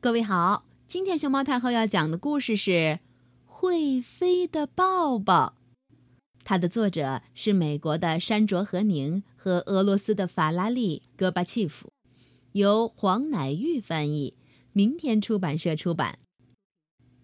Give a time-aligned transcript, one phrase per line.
[0.00, 2.70] 各位好，今天熊猫太后要讲的故事是
[3.44, 5.56] 《会飞的抱抱》，
[6.44, 11.90] 它的作者是美国的山卓和宁和俄罗斯的法拉利戈巴契夫，
[12.52, 14.34] 由黄乃玉翻译，
[14.72, 16.20] 明天出版社出版。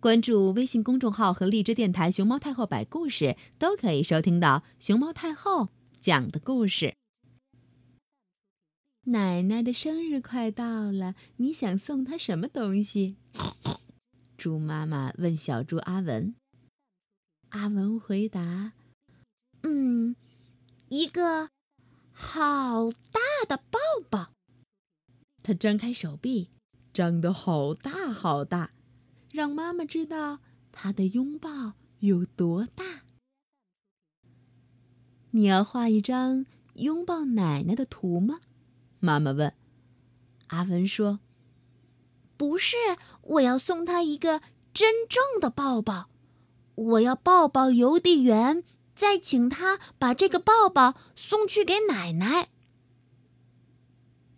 [0.00, 5.68] 关注微信公众号和荔枝电台“熊猫太后摆故事”，都可以收听到熊猫太后
[6.00, 6.94] 讲的故事。
[9.06, 13.16] 奶奶的生日快到了，你想送她什么东西？
[14.38, 16.34] 猪妈妈问小猪阿文。
[17.48, 18.72] 阿文回答
[19.62, 20.14] ：“嗯，
[20.88, 21.50] 一个
[22.12, 23.78] 好大的抱
[24.08, 24.32] 抱。”
[25.42, 26.50] 他张开手臂，
[26.92, 28.72] 张得好大好大，
[29.32, 30.38] 让妈妈知道
[30.70, 33.02] 他的拥抱有多大。
[35.32, 38.40] 你要画一张拥抱奶奶的图吗？
[39.04, 39.52] 妈妈问
[40.50, 41.18] ：“阿文说，
[42.36, 42.76] 不是，
[43.22, 44.40] 我要送他一个
[44.72, 46.08] 真正的抱抱。
[46.76, 48.62] 我要抱抱邮递员，
[48.94, 52.50] 再请他把这个抱抱送去给奶奶。”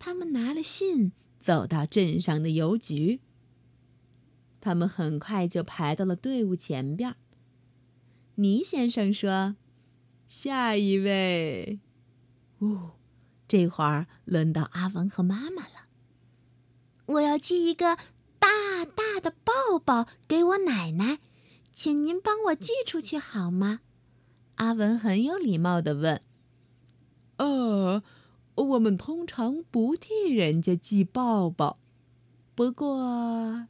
[0.01, 3.21] 他们拿了信，走到镇上的邮局。
[4.63, 7.15] 他们很快就排到了队伍前边。
[8.37, 9.57] 倪先生说
[10.27, 11.81] ：“下一位。”
[12.61, 12.93] 哦。
[13.55, 15.87] 这会儿轮到阿文和妈妈了。
[17.07, 17.97] 我要寄一个
[18.41, 21.21] 大大的抱抱给我奶奶，
[21.73, 23.79] 请您帮我寄出去好吗？
[24.57, 26.21] 阿文很有礼貌的问。
[27.37, 28.03] 呃，
[28.57, 31.79] 我们通常不替人家寄抱抱，
[32.57, 33.69] 不过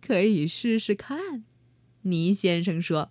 [0.00, 1.44] 可以试试看。
[2.00, 3.10] 倪先生说。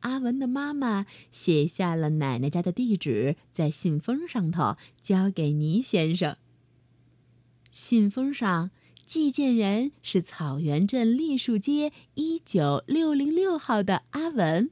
[0.00, 6.36] 阿文的妈妈写下了奶奶家的地址，在信封上头交给倪先生。
[7.72, 8.70] 信封上
[9.06, 14.70] 寄件人是草原镇栗树街一九六零六号的阿文，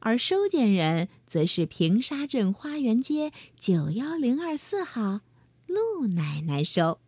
[0.00, 5.22] 而收件人则是平沙镇花园街九幺零二四号
[5.66, 7.00] 陆奶奶收。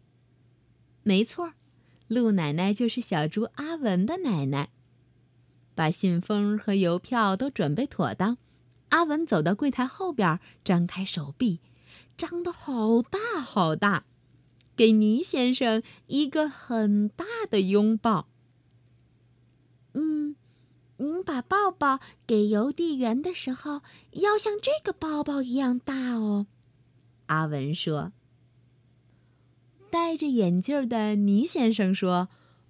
[1.02, 1.52] 没错，
[2.08, 4.70] 陆奶奶就是小猪阿文的奶奶。
[5.78, 8.36] 把信封和邮票都准备妥当，
[8.88, 11.60] 阿文走到柜台后边，张开手臂，
[12.16, 14.02] 张得好大好大，
[14.74, 18.26] 给倪先生一个很大的拥抱。
[19.94, 20.34] 嗯，
[20.96, 23.82] 您把抱抱给邮递员的时候，
[24.14, 26.48] 要像这个抱抱一样大哦。
[27.26, 28.10] 阿文说。
[29.90, 32.28] 戴着眼镜的倪先生说：“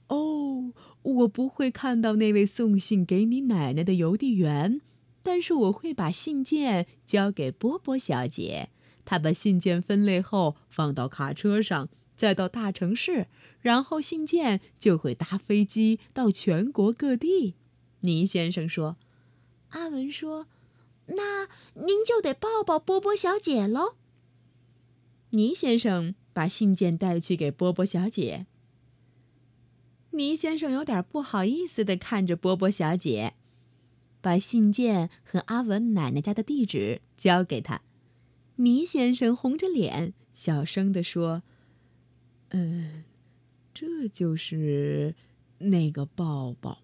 [0.08, 4.80] 哦。”我不会看到那位送信给你奶奶的邮递员，
[5.22, 8.70] 但是我会把信件交给波波小姐。
[9.04, 13.28] 她把信件分类后放到卡车上，再到大城市，
[13.60, 17.54] 然后信件就会搭飞机到全国各地。
[18.00, 18.96] 倪先生说
[19.70, 20.46] ：“阿文说，
[21.06, 23.94] 那您就得抱抱波波小姐喽。”
[25.30, 28.46] 倪先生把信件带去给波波小姐。
[30.18, 33.34] 倪先生有点不好意思的看着波波小姐，
[34.20, 37.82] 把信件和阿文奶奶家的地址交给他。
[38.56, 41.44] 倪先生红着脸，小声的说
[42.50, 43.04] ：“嗯，
[43.72, 45.14] 这就是
[45.58, 46.82] 那个抱抱。”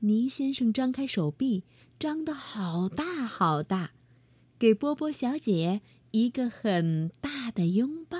[0.00, 1.64] 倪先生张开手臂，
[1.98, 3.90] 张得好大好大，
[4.58, 8.18] 给波波小姐一个很大的拥抱。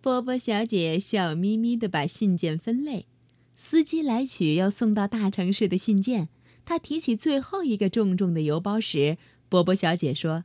[0.00, 3.06] 波波小姐笑眯眯地把信件分类。
[3.54, 6.28] 司机来取要送到大城市的信件。
[6.64, 9.18] 他提起最后一个重重的邮包时，
[9.48, 10.44] 波波小姐说：“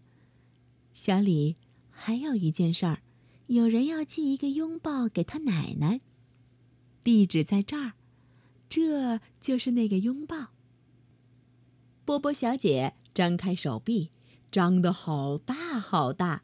[0.92, 1.56] 小李，
[1.92, 3.02] 还有一件事儿，
[3.48, 6.02] 有人要寄一个拥抱给他奶奶，
[7.04, 7.94] 地址在这儿，
[8.68, 10.48] 这就是那个拥抱。”
[12.06, 14.10] 波波小姐张开手臂，
[14.50, 16.44] 张得好大好大。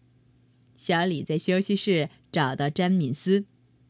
[0.81, 3.45] 小李在休息室找到詹敏斯，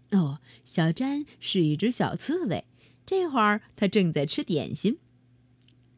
[0.09, 2.65] 哦，小詹是一只小刺猬。
[3.05, 4.99] 这会儿他正在吃点心。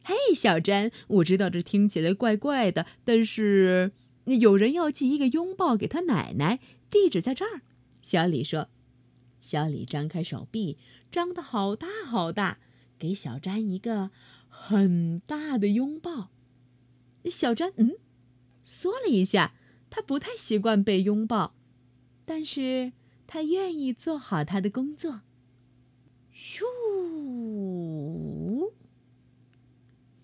[0.04, 3.90] 嘿，小詹，我知道这听起来怪怪的，但是
[4.26, 7.62] 有人要寄一个拥抱给他奶奶，地址在这儿。
[8.00, 8.68] 小李说
[9.42, 10.78] ：“小李张开手臂，
[11.10, 12.60] 张得好大好大，
[12.96, 14.12] 给小詹一个
[14.48, 16.30] 很大的拥抱。
[17.24, 17.96] 小詹嗯，
[18.62, 19.56] 缩了一下，
[19.94, 21.54] 他不太习惯被拥抱，
[22.24, 22.90] 但是
[23.28, 25.20] 他愿意做好他的工作。
[26.34, 26.64] 咻！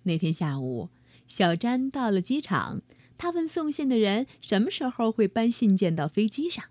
[0.02, 0.88] 那天下午，
[1.28, 2.82] 小詹到了机场。
[3.16, 6.64] 他问送信的人什么时候会搬信件到飞机上。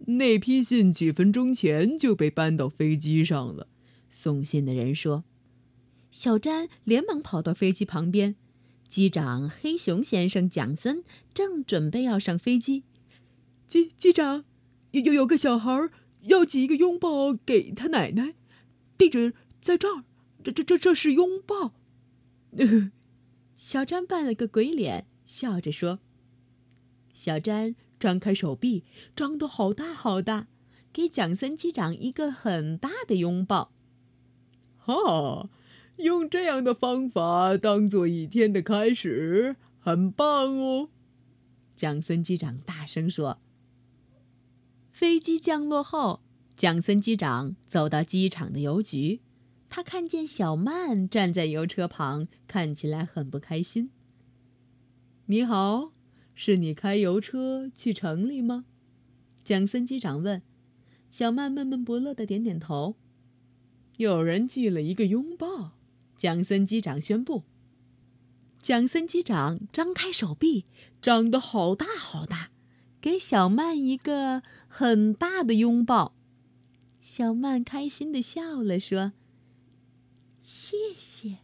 [0.00, 3.68] 那批信几分钟前就被搬到飞机上了。
[4.10, 5.24] 送信的人说。
[6.10, 8.36] 小詹连忙跑到飞机旁边，
[8.92, 11.02] 机长黑熊先生蒋森
[11.32, 12.82] 正准备要上飞机。
[13.66, 14.44] 机机长，
[14.90, 15.88] 有有有个小孩
[16.24, 18.34] 要挤一个拥抱给他奶奶，
[18.98, 20.04] 地址在这儿。
[20.44, 21.72] 这这这这是拥抱。
[23.56, 25.06] 小詹扮了个鬼脸。
[25.24, 26.00] 笑着说
[27.14, 28.84] ：“小詹张开手臂，
[29.16, 30.48] 张得好大好大，
[30.92, 33.72] 给蒋森机长一个很大的拥抱。
[34.76, 35.48] 哈，
[35.96, 40.88] 用这样的方法当做一天的开始，很棒哦！”
[41.76, 43.38] 蒋森机长大声说。
[44.90, 46.22] 飞机降落后，
[46.56, 49.20] 蒋森机长走到机场的邮局，
[49.68, 53.90] 他看见小曼站在邮车旁，看起来很不开心。
[55.26, 55.92] 你好，
[56.34, 58.66] 是你开邮车去城里吗？
[59.42, 60.42] 蒋森机长问。
[61.08, 62.96] 小曼闷闷不乐的点点头。
[63.96, 65.72] 有人寄了一个拥抱，
[66.22, 67.42] 蒋森机长宣布。
[68.60, 70.66] 蒋森机长张开手臂，
[71.00, 72.52] 张得好大好大，
[73.00, 76.14] 给小曼一个很大的拥抱。
[77.00, 79.14] 小曼开心的笑了，说
[80.44, 81.38] ：“谢谢。”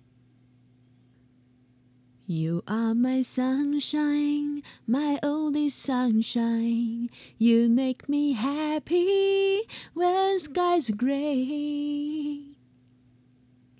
[2.26, 7.08] You are my sunshine, my only sunshine.
[7.38, 12.54] You make me happy when skies are gray.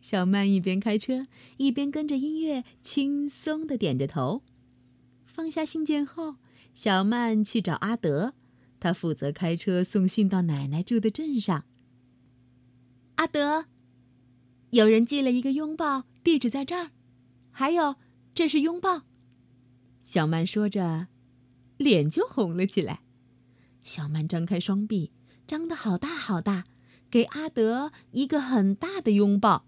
[0.08, 1.26] 小曼一边开车，
[1.58, 4.43] 一边跟着音乐轻松的点着头。
[5.26, 6.37] 放下信件后，
[6.72, 8.32] 小曼去找阿德，
[8.81, 11.66] 他负责开车送信到奶奶住的镇上。
[13.16, 13.66] 阿德，
[14.70, 16.90] 有人寄了一个拥抱，地址在这儿，
[17.50, 17.96] 还有。
[18.34, 19.02] 这是拥抱，
[20.02, 21.08] 小曼说着，
[21.76, 23.02] 脸就红了起来。
[23.82, 25.12] 小曼张开双臂，
[25.46, 26.64] 张得好大好大，
[27.11, 29.67] 给阿德一个很大的拥抱。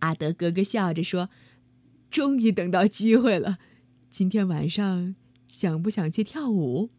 [0.00, 1.30] 阿德咯咯笑着说
[2.10, 3.58] ：“终于等到机会了，
[4.10, 5.14] 今天晚上
[5.48, 6.90] 想不想去跳舞？”“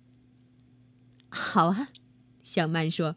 [1.29, 1.87] 好啊。”
[2.43, 3.15] 小曼说。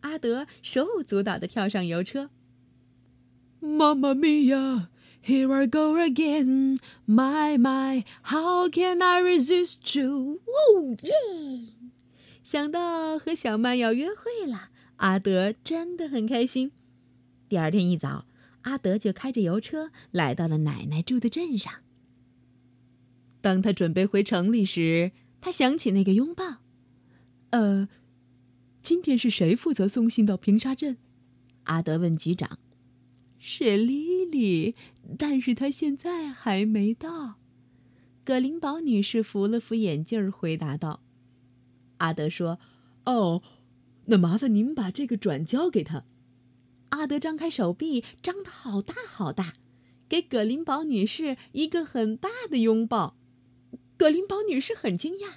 [0.00, 2.30] 阿德手舞足蹈的跳上油车。
[3.58, 4.88] 妈妈咪呀
[5.24, 10.40] ！Here I go again, my my, how can I resist you?
[10.46, 11.72] 哦耶！
[12.44, 16.70] 想到和小曼要约会了，阿德真的很开心。
[17.48, 18.26] 第二天一早，
[18.66, 21.72] 阿德就开着油车来到了奶奶住的镇上。
[23.40, 26.56] 当他准备回城里时，他想起那个拥抱。
[27.50, 27.88] 呃，
[28.82, 30.96] 今天是谁负责送信到平沙镇？
[31.64, 32.58] 阿德问局长。
[33.38, 34.74] 是莉莉，
[35.16, 37.36] 但是她现在还没到。
[38.24, 41.04] 葛林堡女士扶了扶眼镜，回答道
[41.98, 42.58] ：“阿德说，
[43.04, 43.42] 哦，
[44.06, 46.02] 那麻烦您把这个转交给他。”
[46.96, 49.52] 阿德张开手臂，张得好大好大，
[50.08, 53.16] 给葛林堡女士一个很大的拥抱。
[53.98, 55.34] 葛林堡女士很惊讶，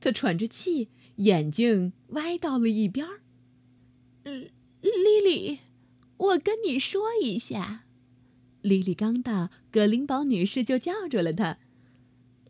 [0.00, 3.20] 她喘着气，眼睛歪到了一边儿。
[4.24, 5.58] 莉莉。
[6.16, 7.84] 我跟你说一下，
[8.62, 11.58] 莉莉刚到，葛林堡女士就叫住了她。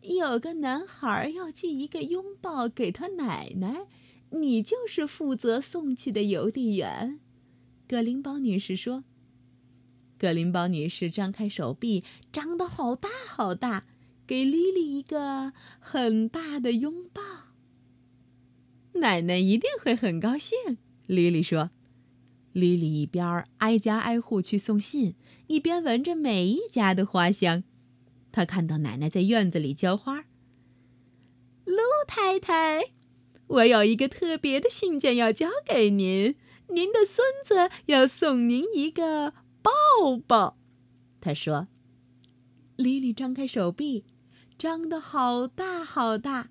[0.03, 3.87] 有个男孩要寄一个拥抱给他奶奶，
[4.29, 7.19] 你就是负责送去的邮递员。
[7.87, 9.03] 葛林堡女士说。
[10.19, 13.85] 葛林堡女士张开手臂，张得好大好大，
[14.25, 17.21] 给莉莉一个很大的拥抱。
[18.93, 21.69] 奶奶一定会很高兴，莉莉说。
[22.53, 25.13] 莉莉一边挨家挨户去送信，
[25.45, 27.63] 一边闻着每一家的花香。
[28.31, 30.25] 她看到奶奶在院子里浇花。
[31.65, 31.77] 陆
[32.07, 32.93] 太太，
[33.45, 36.33] 我有一个特别的信件要交给您，
[36.69, 39.71] 您的孙子要送您一个抱
[40.25, 40.57] 抱。
[41.21, 41.67] 他说。
[42.75, 44.05] 莉莉张开手臂，
[44.55, 46.49] 张得好大好大。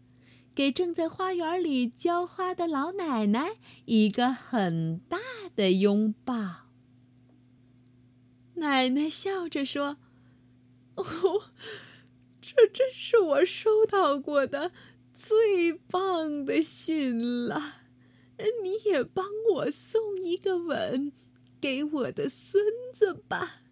[0.56, 5.18] 给正在花园里浇花的老奶奶一个很大
[5.54, 6.70] 的拥抱。
[8.54, 9.99] 奶奶笑着说
[10.96, 11.04] ：“哦，
[12.40, 14.73] 这真是我收到过的
[15.12, 17.82] 最棒的信了。
[18.62, 21.12] 你也帮我送一个吻
[21.61, 22.62] 给我的孙
[22.95, 23.62] 子吧。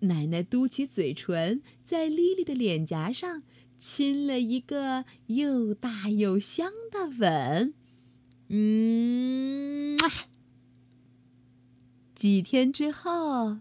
[0.00, 3.42] 奶奶嘟起嘴唇，在莉莉的脸颊上
[3.78, 7.74] 亲了一个又大又香的吻。
[8.48, 9.98] 嗯，
[12.14, 13.58] 几天之后，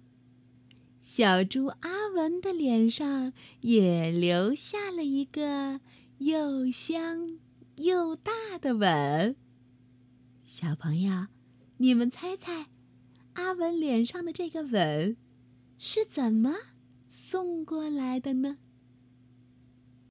[1.01, 5.82] 小猪阿文的脸上也留下了一个
[6.20, 7.38] 又香
[7.75, 9.36] 又大的吻。
[10.50, 11.27] 小朋友，
[11.77, 12.65] 你们猜猜，
[13.34, 15.15] 阿文脸上的这个吻？
[15.77, 16.56] 是怎么
[17.08, 18.58] 送过来的呢？